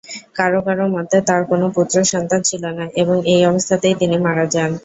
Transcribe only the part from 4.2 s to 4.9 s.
মারা যান।